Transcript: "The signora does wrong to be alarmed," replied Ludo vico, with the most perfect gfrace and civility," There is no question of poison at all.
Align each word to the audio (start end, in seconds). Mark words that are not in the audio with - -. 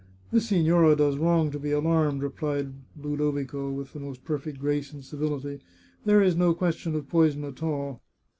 "The 0.31 0.41
signora 0.41 0.95
does 0.95 1.17
wrong 1.19 1.51
to 1.51 1.59
be 1.59 1.69
alarmed," 1.69 2.23
replied 2.23 2.73
Ludo 2.99 3.31
vico, 3.31 3.69
with 3.69 3.93
the 3.93 3.99
most 3.99 4.25
perfect 4.25 4.59
gfrace 4.59 4.91
and 4.91 5.05
civility," 5.05 5.59
There 6.05 6.23
is 6.23 6.35
no 6.35 6.55
question 6.55 6.95
of 6.95 7.07
poison 7.07 7.43
at 7.43 7.61
all. 7.61 8.01